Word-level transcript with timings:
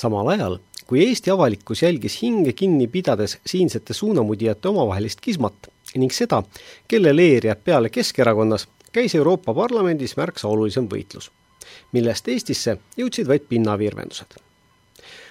samal 0.00 0.28
ajal, 0.28 0.58
kui 0.86 1.04
Eesti 1.08 1.30
avalikkus 1.30 1.82
jälgis 1.82 2.22
hinge 2.22 2.52
kinni 2.52 2.86
pidades 2.86 3.38
siinsete 3.46 3.94
suunamudijate 3.94 4.68
omavahelist 4.68 5.20
kismat 5.20 5.68
ning 5.94 6.12
seda, 6.12 6.42
kelle 6.88 7.12
leer 7.16 7.46
jääb 7.46 7.64
peale 7.64 7.90
Keskerakonnas, 7.90 8.68
käis 8.92 9.14
Euroopa 9.14 9.54
Parlamendis 9.54 10.16
märksa 10.16 10.48
olulisem 10.48 10.88
võitlus, 10.90 11.30
millest 11.92 12.28
Eestisse 12.28 12.78
jõudsid 12.96 13.28
vaid 13.28 13.46
pinnavirvendused. 13.48 14.38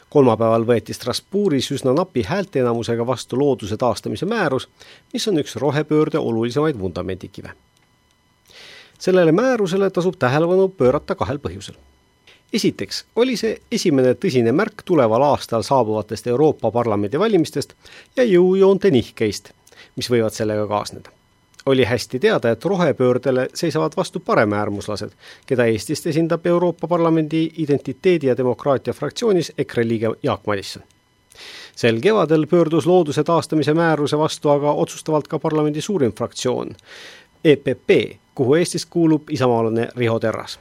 kolmapäeval 0.09 0.63
võeti 0.65 0.93
Strasbourgis 0.93 1.71
üsna 1.71 1.93
napi 1.93 2.23
häälteenamusega 2.25 3.05
vastu 3.07 3.39
looduse 3.39 3.77
taastamise 3.77 4.25
määrus, 4.25 4.69
mis 5.13 5.27
on 5.27 5.37
üks 5.37 5.55
rohepöörde 5.55 6.19
olulisemaid 6.19 6.79
vundamendikive. 6.79 7.51
sellele 8.99 9.31
määrusele 9.31 9.89
tasub 9.89 10.15
tähelepanu 10.19 10.67
pöörata 10.69 11.15
kahel 11.15 11.37
põhjusel 11.37 11.75
esiteks 12.53 13.05
oli 13.15 13.37
see 13.37 13.57
esimene 13.71 14.13
tõsine 14.13 14.51
märk 14.55 14.83
tuleval 14.85 15.23
aastal 15.29 15.63
saabuvatest 15.65 16.27
Euroopa 16.27 16.71
Parlamendi 16.71 17.19
valimistest 17.19 17.73
ja 18.17 18.23
jõujoonte 18.23 18.91
nihkeist, 18.91 19.51
mis 19.95 20.09
võivad 20.09 20.33
sellega 20.33 20.67
kaasneda. 20.67 21.09
oli 21.65 21.83
hästi 21.85 22.19
teada, 22.19 22.49
et 22.49 22.65
rohepöördele 22.65 23.47
seisavad 23.53 23.93
vastu 23.97 24.19
paremäärmuslased, 24.19 25.11
keda 25.45 25.65
Eestist 25.65 26.07
esindab 26.07 26.45
Euroopa 26.45 26.87
Parlamendi 26.87 27.51
identiteedi 27.57 28.27
ja 28.27 28.37
demokraatia 28.37 28.93
fraktsioonis 28.93 29.51
EKRE 29.57 29.87
liige 29.87 30.09
Jaak 30.23 30.47
Madisson 30.47 30.83
sel 31.75 31.99
kevadel 32.01 32.47
pöördus 32.47 32.87
looduse 32.87 33.23
taastamise 33.23 33.73
määruse 33.73 34.17
vastu 34.17 34.49
aga 34.49 34.71
otsustavalt 34.71 35.27
ka 35.27 35.39
parlamendi 35.39 35.81
suurim 35.81 36.11
fraktsioon, 36.11 36.75
EPP, 37.43 38.19
kuhu 38.35 38.55
Eestis 38.55 38.85
kuulub 38.85 39.29
isamaalane 39.29 39.87
Riho 39.95 40.19
Terras 40.19 40.59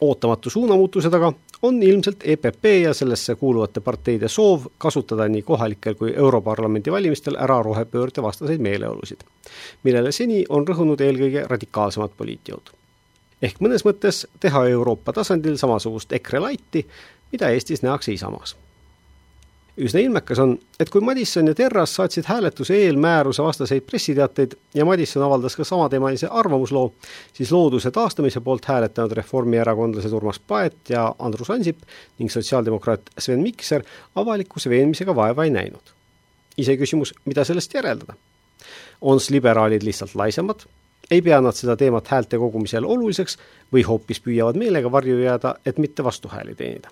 ootamatu 0.00 0.50
suunamuutuse 0.50 1.10
taga 1.10 1.32
on 1.62 1.82
ilmselt 1.82 2.16
EPP 2.24 2.64
ja 2.82 2.94
sellesse 2.94 3.34
kuuluvate 3.34 3.80
parteide 3.80 4.28
soov 4.28 4.66
kasutada 4.78 5.28
nii 5.28 5.42
kohalikel 5.42 5.94
kui 5.94 6.14
Europarlamendi 6.16 6.92
valimistel 6.92 7.36
ära 7.40 7.62
rohepöörde 7.62 8.22
vastaseid 8.22 8.60
meeleolusid, 8.60 9.20
millele 9.82 10.12
seni 10.12 10.44
on 10.48 10.68
rõhunud 10.68 11.00
eelkõige 11.00 11.46
radikaalsemad 11.48 12.16
poliitjõud. 12.16 12.74
ehk 13.42 13.60
mõnes 13.60 13.84
mõttes 13.84 14.26
teha 14.40 14.66
Euroopa 14.68 15.12
tasandil 15.12 15.56
samasugust 15.56 16.12
EKRE 16.12 16.40
laiti, 16.40 16.86
mida 17.32 17.50
Eestis 17.50 17.82
nähakse 17.82 18.12
Isamaas 18.12 18.56
üsna 19.78 20.00
ilmekas 20.00 20.38
on, 20.38 20.54
et 20.80 20.90
kui 20.90 21.02
Madisson 21.02 21.48
ja 21.50 21.54
Terras 21.54 21.94
saatsid 21.96 22.28
hääletuse 22.28 22.76
eel 22.76 22.98
määruse 23.00 23.42
vastaseid 23.42 23.82
pressiteateid 23.82 24.54
ja 24.74 24.84
Madisson 24.84 25.22
avaldas 25.22 25.56
ka 25.56 25.64
samateemalise 25.64 26.28
arvamusloo, 26.30 26.92
siis 27.32 27.52
looduse 27.52 27.90
taastamise 27.90 28.40
poolt 28.40 28.64
hääletanud 28.70 29.12
reformierakondlased 29.12 30.12
Urmas 30.12 30.38
Paet 30.38 30.76
ja 30.88 31.14
Andrus 31.18 31.50
Ansip 31.50 31.82
ning 32.18 32.30
sotsiaaldemokraat 32.30 33.10
Sven 33.18 33.42
Mikser 33.42 33.82
avalikkuse 34.14 34.70
veenmisega 34.70 35.16
vaeva 35.16 35.44
ei 35.44 35.50
näinud. 35.50 35.94
iseküsimus, 36.56 37.14
mida 37.24 37.44
sellest 37.44 37.74
järeldada? 37.74 38.14
ons 39.00 39.30
liberaalid 39.30 39.82
lihtsalt 39.82 40.14
laisemad, 40.14 40.60
ei 41.10 41.22
pea 41.22 41.40
nad 41.40 41.52
seda 41.52 41.76
teemat 41.76 42.08
häälte 42.08 42.38
kogumisel 42.38 42.84
oluliseks 42.84 43.38
või 43.72 43.82
hoopis 43.82 44.20
püüavad 44.20 44.56
meelega 44.56 44.92
varju 44.92 45.18
jääda, 45.18 45.54
et 45.66 45.78
mitte 45.78 46.04
vastuhääli 46.04 46.54
teenida 46.54 46.88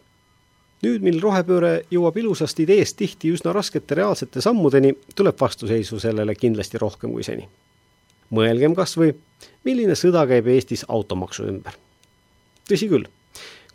nüüd, 0.82 1.02
mil 1.04 1.20
rohepööre 1.22 1.72
jõuab 1.92 2.18
ilusast 2.18 2.58
ideest 2.62 2.98
tihti 2.98 3.30
üsna 3.32 3.54
raskete 3.54 3.96
reaalsete 3.98 4.42
sammudeni, 4.42 4.92
tuleb 5.14 5.38
vastuseisu 5.40 6.00
sellele 6.02 6.34
kindlasti 6.38 6.80
rohkem 6.82 7.12
kui 7.14 7.24
seni. 7.26 7.48
mõelgem 8.32 8.74
kas 8.74 8.96
või, 8.96 9.12
milline 9.64 9.94
sõda 9.94 10.24
käib 10.26 10.46
Eestis 10.48 10.84
automaksu 10.88 11.44
ümber. 11.46 11.74
tõsi 12.68 12.88
küll, 12.88 13.06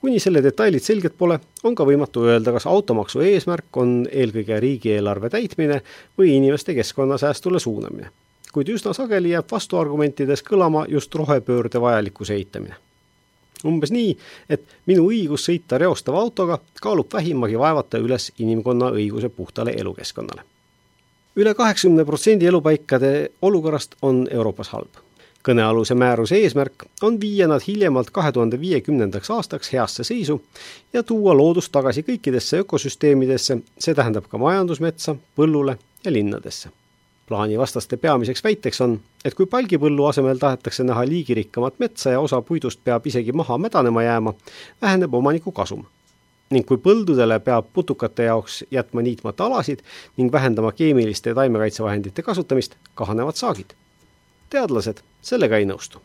kuni 0.02 0.19
selle 0.19 0.44
detailid 0.44 0.83
selged 0.83 1.16
pole, 1.17 1.39
on 1.63 1.75
ka 1.75 1.85
võimatu 1.85 2.25
öelda, 2.28 2.52
kas 2.52 2.67
automaksu 2.67 3.22
eesmärk 3.22 3.78
on 3.78 4.08
eelkõige 4.11 4.59
riigieelarve 4.59 5.30
täitmine 5.30 5.81
või 6.17 6.35
inimeste 6.35 6.73
keskkonnasäästule 6.73 7.59
suunamine. 7.59 8.09
kuid 8.52 8.69
üsna 8.69 8.94
sageli 8.94 9.30
jääb 9.30 9.47
vastuargumentides 9.52 10.44
kõlama 10.44 10.85
just 10.90 11.16
rohepöörde 11.16 11.81
vajalikkuse 11.81 12.34
eitamine 12.34 12.75
umbes 13.66 13.91
nii, 13.91 14.18
et 14.50 14.63
minu 14.85 15.07
õigus 15.09 15.47
sõita 15.50 15.78
reostava 15.81 16.22
autoga 16.22 16.59
kaalub 16.81 17.13
vähimagi 17.13 17.59
vaevata 17.59 17.97
üles 17.97 18.31
inimkonna 18.38 18.91
õiguse 18.94 19.29
puhtale 19.29 19.73
elukeskkonnale 19.78 20.45
üle 21.38 21.53
kaheksakümne 21.53 22.06
protsendi 22.06 22.46
elupaikade 22.46 23.29
olukorrast 23.41 23.96
on 24.01 24.28
Euroopas 24.31 24.69
halb. 24.69 25.03
kõnealuse 25.47 25.96
määruse 25.96 26.35
eesmärk 26.44 26.84
on 27.07 27.19
viia 27.22 27.46
nad 27.47 27.62
hiljemalt 27.67 28.09
kahe 28.12 28.31
tuhande 28.35 28.59
viiekümnendaks 28.59 29.31
aastaks 29.31 29.72
heasse 29.73 30.03
seisu 30.03 30.41
ja 30.94 31.03
tuua 31.03 31.38
loodus 31.38 31.69
tagasi 31.69 32.03
kõikidesse 32.03 32.59
ökosüsteemidesse, 32.66 33.57
see 33.79 33.96
tähendab 33.96 34.28
ka 34.28 34.38
majandusmetsa, 34.38 35.16
põllule 35.38 35.78
ja 36.03 36.12
linnadesse 36.12 36.73
plaani 37.28 37.60
vastaste 37.60 37.98
peamiseks 37.98 38.44
väiteks 38.44 38.82
on, 38.82 39.00
et 39.26 39.36
kui 39.36 39.46
palgipõllu 39.46 40.06
asemel 40.08 40.40
tahetakse 40.40 40.84
näha 40.84 41.04
liigirikkamat 41.08 41.80
metsa 41.80 42.16
ja 42.16 42.20
osa 42.24 42.42
puidust 42.42 42.80
peab 42.84 43.08
isegi 43.08 43.32
maha 43.32 43.58
mädanema 43.58 44.04
jääma, 44.04 44.34
väheneb 44.82 45.14
omaniku 45.14 45.52
kasum. 45.52 45.86
ning 46.50 46.64
kui 46.68 46.78
põldudele 46.80 47.40
peab 47.44 47.66
putukate 47.74 48.24
jaoks 48.24 48.62
jätma 48.72 49.02
niitmata 49.02 49.46
alasid 49.46 49.80
ning 50.18 50.32
vähendama 50.32 50.72
keemiliste 50.72 51.34
taimekaitsevahendite 51.34 52.22
kasutamist, 52.22 52.76
kahanevad 52.96 53.36
saagid. 53.36 53.74
teadlased 54.50 55.04
sellega 55.22 55.58
ei 55.58 55.66
nõustu. 55.66 56.00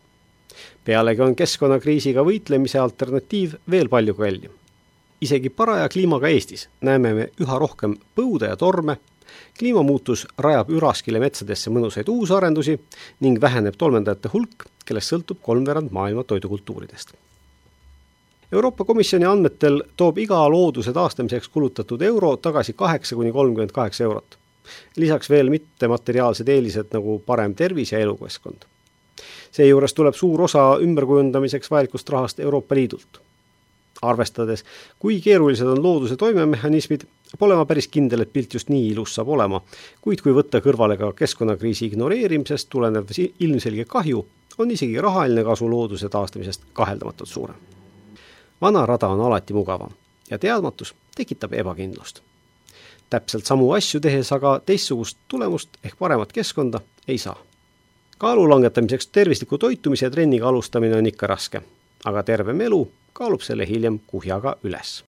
pealegi 0.85 1.23
on 1.23 1.37
keskkonnakriisiga 1.37 2.25
võitlemise 2.25 2.79
alternatiiv 2.79 3.55
veel 3.71 3.89
palju 3.89 4.15
kallim. 4.15 4.51
isegi 5.21 5.49
paraja 5.51 5.89
kliimaga 5.89 6.29
Eestis 6.29 6.69
näeme 6.81 7.15
me 7.15 7.31
üha 7.41 7.59
rohkem 7.59 7.97
põude 8.17 8.49
ja 8.49 8.57
torme 8.57 8.97
kliimamuutus 9.59 10.27
rajab 10.39 10.71
üraskile 10.71 11.21
metsadesse 11.23 11.71
mõnusaid 11.71 12.09
uusarendusi 12.09 12.79
ning 13.21 13.41
väheneb 13.41 13.77
tolmeldajate 13.79 14.31
hulk, 14.33 14.67
kellest 14.85 15.13
sõltub 15.13 15.43
kolmveerand 15.43 15.93
maailma 15.93 16.25
toidukultuuridest. 16.25 17.15
Euroopa 18.53 18.85
Komisjoni 18.85 19.25
andmetel 19.25 19.83
toob 19.97 20.19
iga 20.19 20.43
looduse 20.51 20.93
taastamiseks 20.93 21.49
kulutatud 21.49 22.03
euro 22.03 22.37
tagasi 22.37 22.73
kaheksa 22.73 23.17
kuni 23.17 23.33
kolmkümmend 23.33 23.73
kaheksa 23.73 24.05
eurot. 24.05 24.39
lisaks 24.97 25.31
veel 25.31 25.51
mittemateriaalsed 25.51 26.49
eelised 26.49 26.93
nagu 26.93 27.19
parem 27.27 27.55
tervis 27.55 27.93
ja 27.93 27.99
elukeskkond. 27.99 28.69
seejuures 29.51 29.95
tuleb 29.95 30.15
suur 30.15 30.43
osa 30.43 30.79
ümberkujundamiseks 30.81 31.71
vajalikust 31.71 32.09
rahast 32.09 32.41
Euroopa 32.41 32.75
Liidult 32.75 33.23
arvestades, 34.03 34.65
kui 34.99 35.21
keerulised 35.21 35.67
on 35.67 35.83
looduse 35.83 36.17
toimemehhanismid, 36.17 37.07
pole 37.39 37.57
ma 37.57 37.65
päris 37.67 37.89
kindel, 37.89 38.25
et 38.25 38.33
pilt 38.33 38.55
just 38.55 38.69
nii 38.73 38.91
ilus 38.93 39.15
saab 39.15 39.31
olema, 39.33 39.63
kuid 40.03 40.23
kui 40.23 40.35
võtta 40.37 40.61
kõrvale 40.65 40.99
ka 41.01 41.13
keskkonnakriisi 41.17 41.93
ignoreerimisest 41.93 42.69
tulenev 42.73 43.11
ilmselge 43.19 43.85
kahju, 43.89 44.25
on 44.59 44.71
isegi 44.71 45.01
rahaline 45.01 45.45
kasu 45.45 45.71
looduse 45.71 46.09
taastamisest 46.09 46.69
kaheldamatult 46.73 47.29
suurem. 47.29 47.57
vana 48.61 48.87
rada 48.87 49.09
on 49.09 49.21
alati 49.21 49.55
mugavam 49.55 49.91
ja 50.31 50.39
teadmatus 50.39 50.95
tekitab 51.15 51.53
ebakindlust. 51.53 52.21
täpselt 53.11 53.47
samu 53.47 53.73
asju 53.73 54.01
tehes 54.01 54.33
aga 54.33 54.61
teistsugust 54.67 55.19
tulemust 55.29 55.69
ehk 55.85 55.99
paremat 55.99 56.33
keskkonda 56.33 56.81
ei 57.09 57.19
saa. 57.19 57.39
kaalu 58.19 58.51
langetamiseks 58.51 59.07
tervisliku 59.07 59.59
toitumise 59.59 60.11
trenniga 60.11 60.49
alustamine 60.49 60.97
on 60.97 61.07
ikka 61.07 61.27
raske, 61.27 61.63
aga 62.09 62.23
tervem 62.27 62.61
elu 62.67 62.83
kaalub 63.17 63.45
selle 63.47 63.67
hiljem 63.69 64.01
kuhjaga 64.11 64.57
üles 64.67 65.01